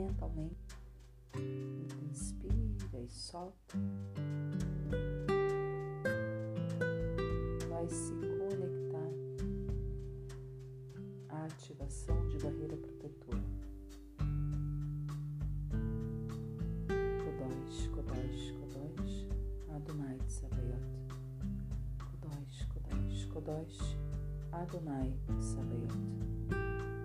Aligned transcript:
mentalmente, 0.00 0.76
inspira 2.10 2.98
e 2.98 3.08
solta. 3.08 3.76
Vai 7.68 7.88
se 7.88 8.14
conectar 8.14 9.10
à 11.28 11.44
ativação 11.44 12.28
de 12.28 12.38
barreira 12.38 12.76
protetora. 12.76 13.42
Kodosh, 17.24 17.88
Kodosh, 17.88 18.52
Kodosh, 18.52 19.26
Adonai 19.68 20.18
Tsabayot. 20.26 20.82
Kodosh, 21.98 22.66
Kodosh, 22.72 23.26
Kodosh, 23.26 23.96
Adonai 24.52 25.14
Tsabayot. 25.38 25.94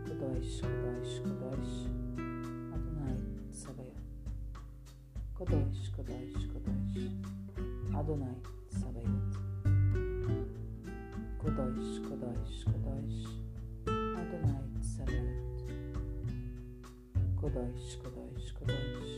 Kodosh, 0.08 0.62
Kodosh, 0.62 1.20
Kodosh, 1.22 2.35
Kodosh, 5.38 5.92
Kodosh, 5.92 6.48
Kodosh, 6.52 7.12
Adonai 7.94 8.38
Tsabayot. 8.72 9.34
Kodosh, 11.42 11.92
Kodosh, 12.08 12.58
Kodosh, 12.70 13.20
Adonai 14.16 14.66
Tsabayot. 14.80 15.36
Kodosh, 17.36 17.90
Kodosh, 18.02 18.48
Kodosh, 18.58 19.14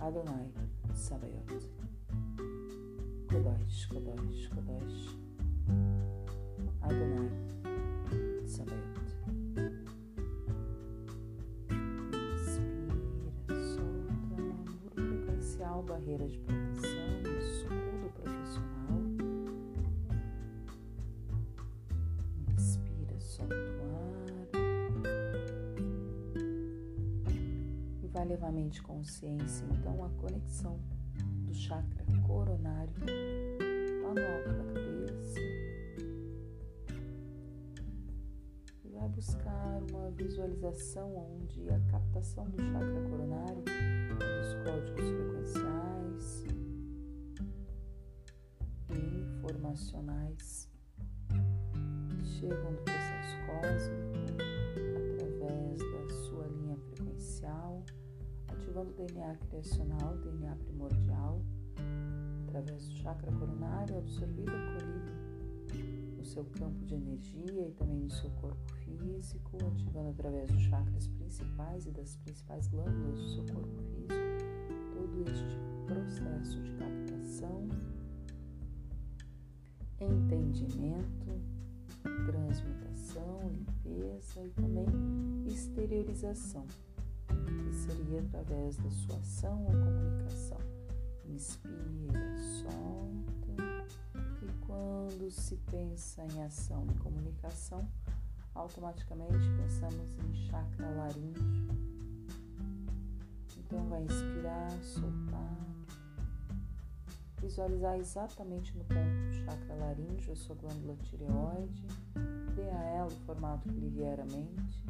Adonai 0.00 0.46
Sabayot. 0.94 1.64
Kodosh, 3.26 3.80
Kodosh, 3.90 4.42
Kodosh, 4.54 5.00
Adonai 6.84 7.57
barreira 16.18 16.26
de 16.26 16.38
proteção, 16.40 17.22
escudo 17.38 18.10
profissional. 18.14 18.98
Inspira, 22.52 23.20
solta 23.20 23.54
o 23.54 23.94
ar. 23.94 24.18
E 28.02 28.08
vai 28.08 28.24
levar 28.26 28.48
a 28.48 28.52
mente 28.52 28.82
consciência, 28.82 29.64
então, 29.70 30.04
à 30.04 30.08
conexão 30.20 30.80
do 31.46 31.54
chakra 31.54 32.04
coronário 32.26 32.92
lá 34.02 34.14
no 34.14 34.20
alto 34.20 34.52
da 34.52 34.64
cabeça. 34.74 35.40
E 38.84 38.88
vai 38.90 39.08
buscar 39.08 39.80
uma 39.90 40.10
visualização 40.10 41.16
onde 41.16 41.70
a 41.70 41.80
captação 41.90 42.44
do 42.50 42.60
chakra 42.60 43.08
coronário, 43.08 43.62
dos 43.62 44.54
códigos 44.64 45.08
frequenciais 45.10 45.97
e 49.68 49.74
informacionais 49.74 50.68
que 52.08 52.24
chegam 52.24 52.72
do 52.72 52.82
processo 52.82 53.36
cósmico 53.46 54.18
através 54.96 55.78
da 55.78 56.14
sua 56.24 56.46
linha 56.46 56.76
frequencial 56.76 57.84
ativando 58.48 58.90
o 58.90 58.94
DNA 58.94 59.36
criacional, 59.48 60.16
DNA 60.18 60.56
primordial, 60.56 61.42
através 62.46 62.88
do 62.88 62.94
chakra 62.96 63.30
coronário, 63.32 63.98
absorvido, 63.98 64.50
acolhido 64.50 65.28
no 66.16 66.24
seu 66.24 66.44
campo 66.44 66.84
de 66.86 66.94
energia 66.94 67.68
e 67.68 67.72
também 67.72 68.00
no 68.00 68.10
seu 68.10 68.30
corpo 68.30 68.72
físico, 68.84 69.58
ativando 69.66 70.10
através 70.10 70.50
dos 70.50 70.62
chakras 70.62 71.06
principais 71.08 71.86
e 71.86 71.90
das 71.90 72.16
principais 72.16 72.68
glândulas 72.68 73.18
do 73.18 73.28
seu 73.28 73.54
corpo 73.54 73.82
físico, 73.82 74.14
todo 74.94 75.30
este 75.30 75.58
processo 75.86 76.62
de 76.62 76.72
captação, 76.72 77.68
entendimento, 80.00 81.40
transmutação, 82.26 83.40
limpeza 83.50 84.44
e 84.44 84.50
também 84.50 84.86
exteriorização 85.46 86.66
que 87.28 87.74
seria 87.74 88.20
através 88.20 88.76
da 88.76 88.90
sua 88.90 89.16
ação 89.16 89.64
ou 89.64 89.72
comunicação. 89.72 90.58
Inspira, 91.26 92.36
solta, 92.60 93.88
e 94.42 94.66
quando 94.66 95.30
se 95.30 95.56
pensa 95.70 96.24
em 96.24 96.42
ação 96.42 96.86
e 96.90 96.98
comunicação, 96.98 97.86
automaticamente 98.54 99.48
pensamos 99.56 100.16
em 100.18 100.34
chakra 100.34 100.90
laríngeo. 100.90 101.68
Então 103.58 103.86
vai 103.88 104.02
inspirar, 104.02 104.70
soltar, 104.82 105.77
visualizar 107.40 107.98
exatamente 107.98 108.76
no 108.76 108.84
ponto 108.84 109.28
do 109.28 109.34
chakra 109.44 109.74
laríngeo 109.74 110.32
a 110.32 110.36
sua 110.36 110.56
glândula 110.56 110.96
tireoide, 110.96 111.86
dê 112.54 112.68
a 112.70 112.82
ela 112.82 113.06
o 113.06 113.24
formato 113.26 113.68
que 113.68 113.78
lhe 113.78 113.88
vier 113.88 114.20
à 114.20 114.24
mente. 114.24 114.84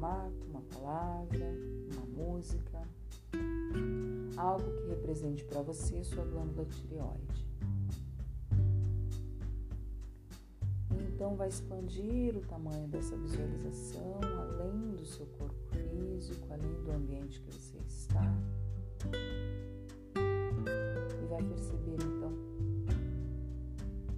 formato, 0.00 0.46
uma 0.48 0.62
palavra, 0.62 1.54
uma 1.92 2.24
música, 2.24 2.80
algo 4.36 4.64
que 4.64 4.88
represente 4.88 5.44
para 5.44 5.60
você 5.60 6.02
sua 6.02 6.24
glândula 6.24 6.64
tireoide. 6.66 7.46
Então 10.90 11.36
vai 11.36 11.48
expandir 11.48 12.34
o 12.36 12.40
tamanho 12.40 12.88
dessa 12.88 13.14
visualização 13.16 14.20
além 14.22 14.96
do 14.96 15.04
seu 15.04 15.26
corpo 15.26 15.69
físico, 16.00 16.46
além 16.50 16.82
do 16.82 16.92
ambiente 16.92 17.40
que 17.42 17.52
você 17.52 17.78
está. 17.86 18.34
E 21.22 21.26
vai 21.26 21.42
perceber 21.42 21.94
então 21.94 22.32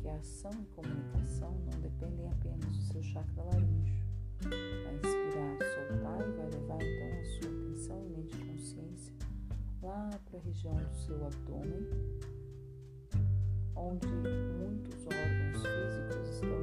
que 0.01 0.09
a 0.09 0.15
ação 0.15 0.53
e 0.53 0.67
comunicação 0.75 1.53
não 1.67 1.81
dependem 1.81 2.29
apenas 2.29 2.77
do 2.77 2.83
seu 2.93 3.03
chakra 3.03 3.43
laríngeo. 3.45 4.03
Vai 4.43 4.95
inspirar, 4.97 5.59
soltar 5.75 6.29
e 6.29 6.33
vai 6.33 6.51
levar 6.51 6.83
então 6.83 7.21
a 7.21 7.25
sua 7.25 7.51
atenção 7.51 8.05
e 8.05 8.09
mente 8.11 8.37
consciência 8.37 9.15
lá 9.83 10.11
para 10.29 10.39
a 10.39 10.43
região 10.43 10.75
do 10.75 10.95
seu 10.95 11.27
abdômen, 11.27 11.89
onde 13.77 14.07
muitos 14.07 15.07
órgãos 15.07 15.63
físicos 15.63 16.29
estão 16.35 16.62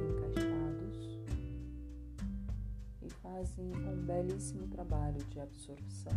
fazem 3.30 3.70
um 3.86 4.04
belíssimo 4.04 4.66
trabalho 4.66 5.22
de 5.30 5.40
absorção 5.40 6.12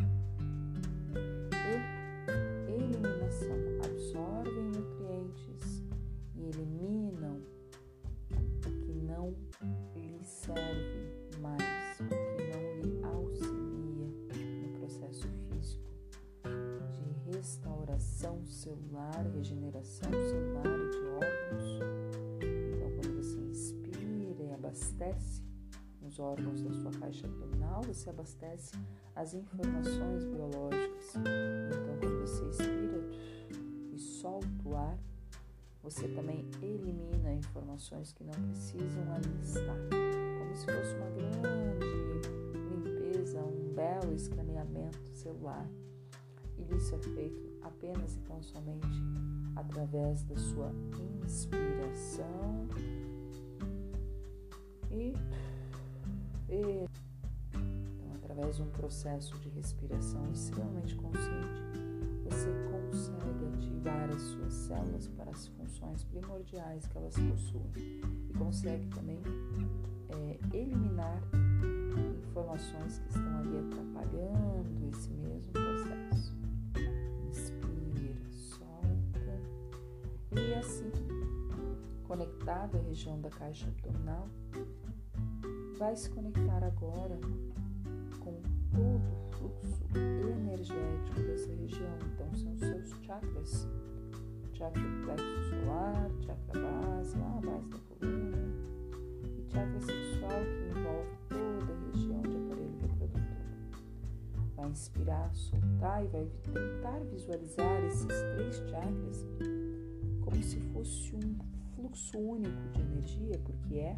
e 2.67 2.73
eliminação. 2.73 3.57
Absorvem 3.83 4.71
nutrientes 4.71 5.83
e 6.35 6.45
eliminam 6.45 7.41
o 8.31 8.79
que 8.81 8.93
não 8.93 9.35
lhe 9.95 10.23
serve 10.23 11.29
mais, 11.39 11.99
o 11.99 12.07
que 12.07 12.43
não 12.51 12.63
lhe 12.81 13.03
auxilia 13.03 14.07
no 14.61 14.79
processo 14.79 15.27
físico 15.49 15.91
de 16.91 17.31
restauração 17.31 18.43
celular, 18.47 19.25
regeneração 19.35 20.09
os 26.13 26.19
órgãos 26.19 26.61
da 26.61 26.71
sua 26.73 26.91
caixa 26.91 27.25
abdominal, 27.25 27.81
você 27.81 28.09
abastece 28.11 28.75
as 29.15 29.33
informações 29.33 30.23
biológicas. 30.25 31.15
Então, 31.15 31.97
quando 31.99 32.21
você 32.21 32.45
inspira 32.45 33.01
e 33.91 33.97
solta 33.97 34.47
o 34.63 34.75
ar, 34.75 34.97
você 35.81 36.07
também 36.09 36.47
elimina 36.61 37.33
informações 37.33 38.13
que 38.13 38.23
não 38.23 38.33
precisam 38.33 39.11
ali 39.11 39.41
estar, 39.41 39.75
como 40.37 40.55
se 40.55 40.65
fosse 40.65 40.95
uma 40.97 41.09
grande 41.09 42.29
limpeza, 42.69 43.39
um 43.43 43.73
belo 43.73 44.13
escaneamento 44.13 44.99
celular. 45.15 45.67
E 46.59 46.75
isso 46.75 46.93
é 46.93 46.99
feito 46.99 47.57
apenas 47.63 48.15
e 48.15 48.19
tão 48.19 48.41
somente 48.43 48.87
através 49.55 50.23
da 50.25 50.35
sua 50.37 50.71
inspiração 51.25 51.62
após 58.53 58.59
um 58.59 58.69
processo 58.69 59.37
de 59.39 59.49
respiração 59.49 60.31
extremamente 60.31 60.95
consciente, 60.95 61.63
você 62.23 62.49
consegue 62.71 63.45
ativar 63.47 64.09
as 64.11 64.21
suas 64.21 64.53
células 64.53 65.07
para 65.07 65.31
as 65.31 65.47
funções 65.47 66.03
primordiais 66.03 66.85
que 66.85 66.97
elas 66.97 67.15
possuem 67.15 67.71
e 68.29 68.33
consegue 68.37 68.85
também 68.87 69.19
é, 70.09 70.39
eliminar 70.55 71.19
informações 72.29 72.99
que 72.99 73.09
estão 73.09 73.37
ali 73.39 73.57
atrapalhando 73.57 74.89
esse 74.89 75.09
mesmo 75.09 75.51
processo. 75.51 76.35
Inspira, 77.29 78.29
solta 78.29 79.39
e 80.31 80.53
assim, 80.53 80.91
conectado 82.03 82.77
à 82.77 82.81
região 82.81 83.19
da 83.19 83.29
caixa 83.29 83.67
abdominal, 83.67 84.27
vai 85.77 85.95
se 85.95 86.09
conectar 86.11 86.63
agora 86.63 87.19
fluxo 89.43 89.83
energético 89.95 91.21
dessa 91.21 91.53
região. 91.53 91.97
Então, 92.13 92.33
são 92.35 92.53
os 92.53 92.59
seus 92.59 93.03
chakras. 93.03 93.67
Chakra 94.53 94.81
plexo 95.03 95.49
solar, 95.49 96.11
chakra 96.21 96.61
base, 96.61 97.17
lá 97.17 97.37
a 97.37 97.41
base 97.41 97.69
da 97.69 97.79
coluna, 97.79 98.37
e 99.37 99.51
chakra 99.51 99.81
sexual 99.81 100.29
que 100.29 100.79
envolve 100.79 101.17
toda 101.27 101.73
a 101.73 101.91
região 101.91 102.21
de 102.21 102.37
aparelho 102.37 102.77
reprodutor. 102.81 103.23
Vai 104.55 104.69
inspirar, 104.69 105.33
soltar 105.33 106.05
e 106.05 106.07
vai 106.07 106.27
tentar 106.43 106.99
visualizar 107.11 107.83
esses 107.85 108.05
três 108.05 108.55
chakras 108.69 109.25
como 110.21 110.43
se 110.43 110.59
fosse 110.71 111.15
um 111.15 111.35
fluxo 111.75 112.17
único 112.17 112.69
de 112.73 112.81
energia, 112.81 113.39
porque 113.43 113.79
é, 113.79 113.97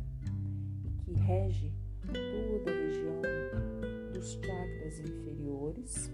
e 0.86 0.90
que 1.04 1.14
rege 1.14 1.72
toda 2.08 2.72
a 2.72 2.74
região 2.74 3.75
dos 4.16 4.32
chakras 4.32 5.00
inferiores, 5.00 6.10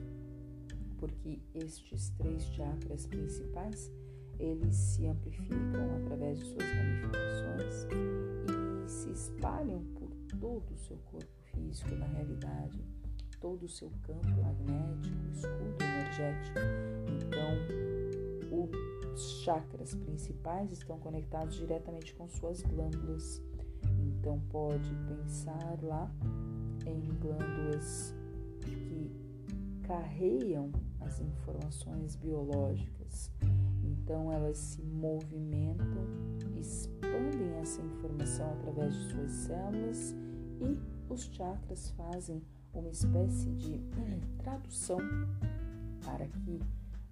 porque 0.97 1.39
estes 1.53 2.09
três 2.17 2.43
chakras 2.55 3.05
principais 3.05 3.91
eles 4.39 4.75
se 4.75 5.05
amplificam 5.05 5.97
através 5.97 6.39
de 6.39 6.45
suas 6.45 6.63
ramificações 6.63 7.87
e 8.85 8.89
se 8.89 9.11
espalham 9.11 9.83
por 9.93 10.09
todo 10.39 10.73
o 10.73 10.77
seu 10.77 10.97
corpo 11.11 11.31
físico 11.53 11.93
na 11.93 12.07
realidade, 12.07 12.83
todo 13.39 13.63
o 13.63 13.69
seu 13.69 13.91
campo 14.01 14.29
magnético, 14.29 15.15
escudo 15.31 15.83
energético. 15.83 16.59
Então, 17.07 17.51
os 19.13 19.43
chakras 19.43 19.93
principais 19.93 20.71
estão 20.71 20.97
conectados 20.97 21.55
diretamente 21.55 22.15
com 22.15 22.27
suas 22.27 22.63
glândulas. 22.63 23.43
Então, 23.99 24.39
pode 24.49 24.89
pensar 25.07 25.77
lá 25.83 26.11
em 26.85 26.99
glândulas 27.19 28.15
que 28.61 29.11
carregam 29.83 30.71
as 31.01 31.19
informações 31.19 32.15
biológicas. 32.15 33.31
Então 33.83 34.31
elas 34.31 34.57
se 34.57 34.81
movimentam, 34.83 36.05
expandem 36.59 37.53
essa 37.61 37.81
informação 37.81 38.53
através 38.53 38.93
de 38.93 39.09
suas 39.11 39.31
células 39.31 40.15
e 40.61 41.11
os 41.11 41.23
chakras 41.25 41.89
fazem 41.91 42.41
uma 42.73 42.89
espécie 42.89 43.49
de 43.51 43.79
tradução 44.39 44.99
para 46.05 46.27
que 46.27 46.59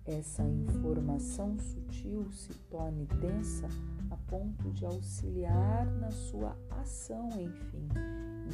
essa 0.06 0.44
informação 0.44 1.58
sutil 1.60 2.32
se 2.32 2.54
torne 2.70 3.06
densa 3.20 3.68
a 4.10 4.18
ponto 4.30 4.72
de 4.72 4.86
auxiliar 4.86 5.86
na 6.00 6.10
sua 6.10 6.58
ação, 6.82 7.30
enfim. 7.40 7.88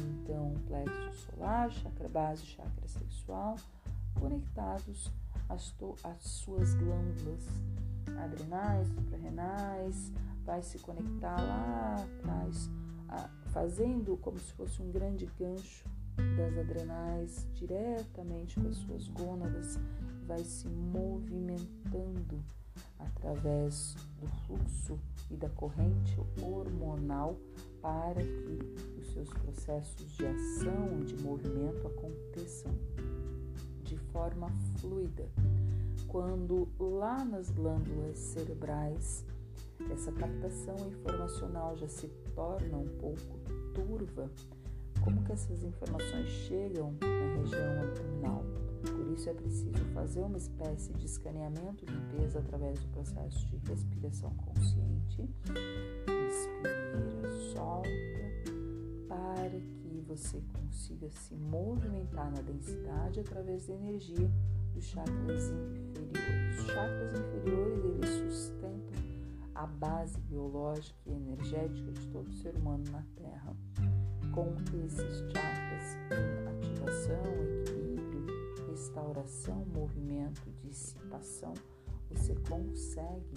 Então, 0.00 0.54
plexo 0.66 1.30
solar, 1.30 1.70
chakra 1.70 2.08
base, 2.08 2.44
chakra 2.44 2.88
sexual, 2.88 3.56
conectados 4.18 5.10
às, 5.48 5.74
às 6.04 6.22
suas 6.22 6.74
glândulas 6.74 7.46
adrenais, 8.22 8.88
suprarrenais, 8.88 10.12
vai 10.44 10.62
se 10.62 10.78
conectar 10.78 11.40
lá 11.40 11.96
atrás, 11.96 12.70
fazendo 13.52 14.16
como 14.18 14.38
se 14.38 14.52
fosse 14.52 14.80
um 14.82 14.90
grande 14.90 15.26
gancho 15.38 15.84
das 16.36 16.58
adrenais 16.58 17.46
diretamente 17.54 18.58
com 18.60 18.68
as 18.68 18.76
suas 18.76 19.08
gônadas, 19.08 19.78
vai 20.26 20.42
se 20.44 20.68
movimentando 20.68 22.42
através 22.98 23.94
do 24.20 24.26
fluxo 24.46 24.98
e 25.30 25.36
da 25.36 25.48
corrente 25.50 26.18
hormonal 26.40 27.36
para 27.80 28.22
que 28.22 28.58
os 29.00 29.12
seus 29.12 29.28
processos 29.30 30.16
de 30.16 30.26
ação, 30.26 31.00
de 31.04 31.16
movimento 31.22 31.86
aconteçam 31.86 32.72
de 33.82 33.96
forma 34.12 34.48
fluida. 34.78 35.28
Quando 36.08 36.68
lá 36.78 37.24
nas 37.24 37.50
glândulas 37.50 38.18
cerebrais 38.18 39.24
essa 39.90 40.10
captação 40.12 40.74
informacional 40.88 41.76
já 41.76 41.88
se 41.88 42.08
torna 42.34 42.78
um 42.78 42.88
pouco 42.98 43.38
turva, 43.74 44.30
como 45.02 45.22
que 45.22 45.32
essas 45.32 45.62
informações 45.62 46.28
chegam 46.28 46.92
na 47.00 47.40
região 47.40 47.82
abdominal? 47.82 48.42
Por 48.82 49.12
isso 49.12 49.28
é 49.28 49.34
preciso 49.34 49.84
fazer 49.94 50.22
uma 50.22 50.38
espécie 50.38 50.92
de 50.94 51.06
escaneamento 51.06 51.84
e 51.84 51.90
limpeza 51.90 52.38
através 52.38 52.78
do 52.80 52.88
processo 52.88 53.46
de 53.46 53.56
respiração 53.68 54.30
consciente. 54.30 54.85
Inspira, 55.14 55.54
solta, 57.52 57.88
para 59.08 59.50
que 59.50 60.04
você 60.06 60.42
consiga 60.52 61.08
se 61.10 61.34
movimentar 61.34 62.30
na 62.30 62.40
densidade 62.42 63.18
através 63.20 63.66
da 63.66 63.74
energia 63.74 64.30
dos 64.74 64.84
chakras 64.84 65.50
inferiores. 65.50 66.58
Os 66.58 66.66
chakras 66.66 67.12
inferiores 67.12 67.84
eles 67.84 68.10
sustentam 68.10 68.96
a 69.54 69.66
base 69.66 70.18
biológica 70.20 70.98
e 71.06 71.12
energética 71.12 71.92
de 71.92 72.06
todo 72.08 72.30
ser 72.32 72.54
humano 72.56 72.84
na 72.90 73.02
Terra. 73.16 73.56
Com 74.34 74.54
esses 74.84 75.18
chakras 75.32 75.96
em 76.12 76.48
ativação, 76.48 77.22
equilíbrio, 77.62 78.26
restauração, 78.68 79.64
movimento, 79.74 80.50
dissipação, 80.62 81.54
você 82.10 82.34
consegue 82.48 83.34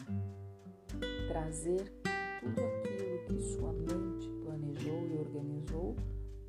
trazer 1.28 1.92
tudo 2.40 2.62
aquilo 2.62 3.20
que 3.26 3.40
sua 3.42 3.74
mente 3.74 4.30
planejou 4.44 5.08
e 5.08 5.18
organizou 5.18 5.96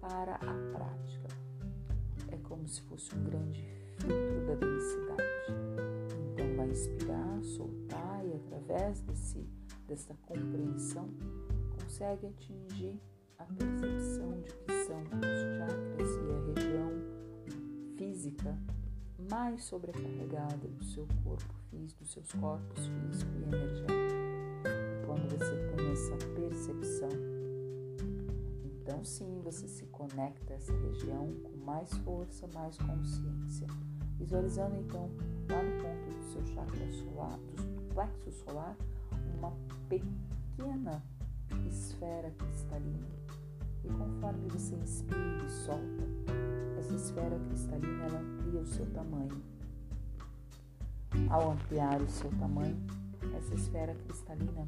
para 0.00 0.34
a 0.36 0.54
prática. 0.72 1.28
É 2.28 2.36
como 2.38 2.66
se 2.66 2.80
fosse 2.82 3.14
um 3.14 3.24
grande 3.24 3.62
filtro 3.98 4.46
da 4.46 4.54
densidade. 4.54 5.52
Então 6.32 6.56
vai 6.56 6.68
inspirar, 6.68 7.42
soltar 7.42 8.24
e 8.26 8.34
através 8.34 9.00
desse, 9.02 9.46
dessa 9.86 10.14
compreensão 10.26 11.08
consegue 11.78 12.26
atingir 12.26 13.00
a 13.38 13.44
percepção 13.44 14.40
de 14.40 14.50
que 14.54 14.84
são 14.84 15.02
os 15.02 15.58
chakras 15.58 16.08
e 16.16 16.32
a 16.32 16.54
região 16.54 16.90
física 17.96 18.58
mais 19.30 19.64
sobrecarregada 19.64 20.68
do 20.68 20.84
seu 20.84 21.06
corpo 21.24 21.54
físico, 21.70 22.02
dos 22.02 22.12
seus 22.12 22.32
corpos 22.32 22.86
físico 22.86 23.30
e 23.38 23.42
energético. 23.42 24.19
Você 25.30 25.56
tem 25.76 25.92
essa 25.92 26.16
percepção, 26.34 27.08
então 28.64 29.04
sim 29.04 29.40
você 29.44 29.68
se 29.68 29.86
conecta 29.86 30.52
a 30.52 30.56
essa 30.56 30.72
região 30.72 31.32
com 31.44 31.64
mais 31.64 31.88
força, 31.98 32.48
mais 32.52 32.76
consciência. 32.76 33.68
Visualizando 34.18 34.76
então 34.76 35.08
lá 35.48 35.62
no 35.62 35.82
ponto 35.82 36.18
do 36.18 36.24
seu 36.32 36.44
chakra 36.46 36.90
solar, 36.90 37.38
do 37.38 37.94
plexo 37.94 38.32
solar, 38.32 38.76
uma 39.38 39.52
pequena 39.88 41.00
esfera 41.68 42.32
cristalina. 42.32 43.08
E 43.84 43.88
conforme 43.88 44.48
você 44.48 44.74
inspira 44.74 45.44
e 45.46 45.48
solta, 45.48 46.04
essa 46.76 46.94
esfera 46.94 47.38
cristalina 47.48 48.04
ela 48.04 48.18
amplia 48.18 48.60
o 48.60 48.66
seu 48.66 48.86
tamanho. 48.86 49.40
Ao 51.30 51.52
ampliar 51.52 52.02
o 52.02 52.08
seu 52.08 52.30
tamanho, 52.32 52.76
essa 53.40 53.54
esfera 53.54 53.94
cristalina 53.94 54.66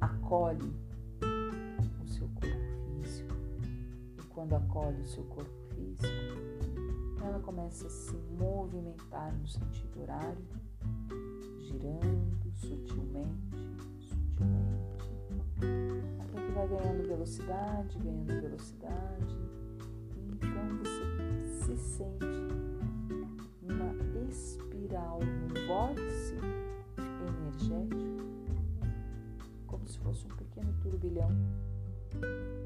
acolhe 0.00 0.72
o 2.02 2.06
seu 2.06 2.28
corpo 2.28 3.02
físico. 3.02 3.34
E 4.18 4.22
quando 4.28 4.54
acolhe 4.54 5.02
o 5.02 5.06
seu 5.06 5.24
corpo 5.24 5.50
físico, 5.74 6.06
ela 7.22 7.40
começa 7.40 7.88
a 7.88 7.90
se 7.90 8.16
movimentar 8.38 9.34
no 9.34 9.48
sentido 9.48 10.02
horário, 10.02 10.46
girando 11.58 12.52
sutilmente, 12.54 13.74
sutilmente, 13.98 15.10
até 16.20 16.40
que 16.40 16.52
vai 16.52 16.68
ganhando 16.68 17.08
velocidade, 17.08 17.98
ganhando 17.98 18.40
velocidade. 18.40 19.38
E 20.16 20.32
então 20.32 20.78
você 20.78 21.76
se 21.76 21.76
sente 21.76 22.29
espiral, 25.00 25.20
num 25.20 25.66
vórtice 25.66 26.34
energético, 27.26 28.24
como 29.66 29.88
se 29.88 29.98
fosse 29.98 30.26
um 30.26 30.36
pequeno 30.36 30.72
turbilhão. 30.80 31.30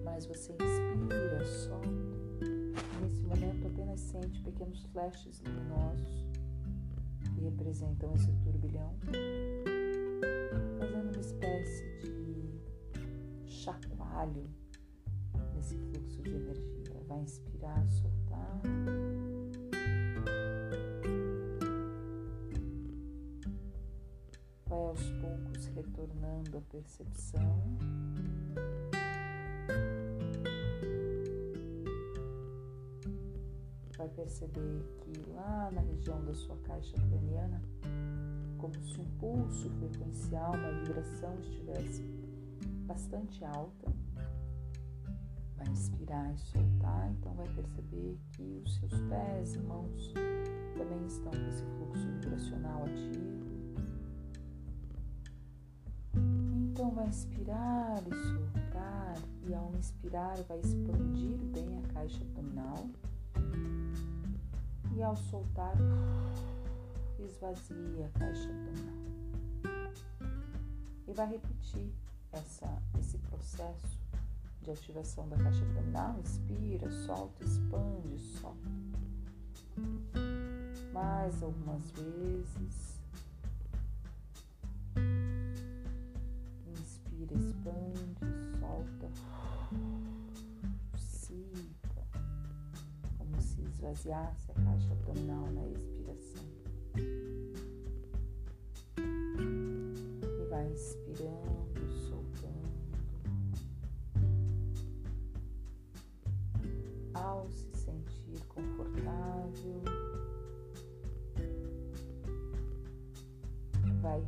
Mas 0.05 0.27
você 0.27 0.53
inspira, 0.53 1.45
solta 1.45 1.89
Nesse 3.01 3.21
momento, 3.23 3.67
apenas 3.67 4.01
sente 4.01 4.41
pequenos 4.43 4.83
flashes 4.93 5.43
luminosos 5.43 6.25
que 7.35 7.41
representam 7.43 8.13
esse 8.15 8.33
turbilhão, 8.43 8.95
fazendo 10.79 11.11
uma 11.11 11.21
espécie 11.21 11.85
de 12.01 13.51
chacoalho 13.51 14.49
nesse 15.55 15.77
fluxo 15.77 16.23
de 16.23 16.31
energia. 16.31 17.03
Vai 17.07 17.21
inspirar, 17.21 17.87
soltar. 17.91 18.63
Percepção. 26.65 27.61
Vai 33.97 34.09
perceber 34.09 34.83
que 35.01 35.31
lá 35.31 35.71
na 35.73 35.81
região 35.81 36.25
da 36.25 36.35
sua 36.35 36.57
caixa 36.59 36.97
craniana, 36.97 37.63
como 38.59 38.75
se 38.83 39.01
um 39.01 39.05
pulso 39.19 39.71
frequencial, 39.71 40.53
uma 40.55 40.73
vibração 40.85 41.39
estivesse 41.41 42.03
bastante 42.87 43.45
alta. 43.45 43.93
Vai 45.57 45.69
inspirar 45.69 46.35
e 46.35 46.39
soltar, 46.39 47.11
então 47.13 47.33
vai 47.35 47.49
perceber 47.55 48.19
que 48.33 48.63
os 48.65 48.75
seus 48.77 49.01
pés 49.03 49.55
e 49.55 49.59
mãos 49.61 50.13
também 50.77 51.07
estão 51.07 51.31
com 51.31 51.49
esse 51.49 51.65
fluxo 51.65 52.07
vibracional 52.21 52.85
ativo. 52.85 53.44
Então 56.75 56.91
vai 56.91 57.07
inspirar 57.07 58.03
e 58.05 58.11
soltar, 58.11 59.15
e 59.47 59.55
ao 59.55 59.73
inspirar 59.77 60.35
vai 60.49 60.59
expandir 60.59 61.39
bem 61.53 61.79
a 61.79 61.93
caixa 61.93 62.21
abdominal. 62.21 62.91
E 64.93 65.01
ao 65.01 65.15
soltar, 65.15 65.77
esvazia 67.21 68.11
a 68.13 68.19
caixa 68.19 68.51
abdominal. 68.51 69.95
E 71.07 71.13
vai 71.13 71.31
repetir 71.31 71.93
essa, 72.33 72.83
esse 72.99 73.19
processo 73.19 74.01
de 74.61 74.73
ativação 74.73 75.29
da 75.29 75.37
caixa 75.37 75.65
abdominal. 75.65 76.19
Inspira, 76.19 76.91
solta, 76.91 77.45
expande, 77.45 78.19
solta. 78.19 78.69
Mais 80.93 81.41
algumas 81.41 81.89
vezes. 81.93 82.94
Se 93.95 94.09
esvaziasse 94.09 94.51
a 94.51 94.55
caixa 94.55 94.93
abdominal 94.93 95.47
na 95.53 95.67
expiração. 95.69 96.45
E 100.23 100.49
vai 100.51 100.67
inspirando, 100.71 101.89
soltando. 102.09 102.55
Ao 107.15 107.49
se 107.51 107.71
sentir 107.77 108.45
confortável, 108.49 109.83
vai 114.01 114.21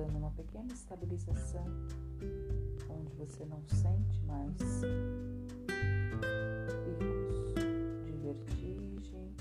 aguardando 0.00 0.18
uma 0.18 0.30
pequena 0.30 0.72
estabilização 0.72 1.64
onde 2.88 3.12
você 3.16 3.44
não 3.44 3.62
sente 3.66 4.22
mais 4.24 4.56
picos 6.84 7.54
de 8.04 8.12
vertigem 8.12 9.34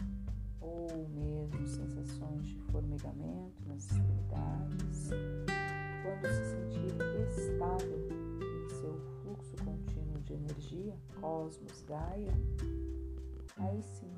ou 0.59 1.07
mesmo 1.09 1.67
sensações 1.67 2.47
de 2.47 2.59
formigamento 2.71 3.63
nas 3.67 3.83
extremidades. 3.83 5.09
Quando 6.03 6.27
se 6.27 6.45
sentir 6.45 6.95
estável 7.29 8.09
em 8.41 8.69
seu 8.69 8.99
fluxo 9.21 9.55
contínuo 9.63 10.21
de 10.21 10.33
energia, 10.33 10.95
cosmos, 11.21 11.83
Gaia, 11.87 12.33
Aí 13.57 13.83
sim, 13.83 14.09